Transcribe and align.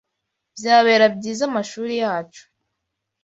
byabera 0.57 1.05
byiza 1.15 1.41
amashuri 1.49 1.93
yacu 2.03 2.43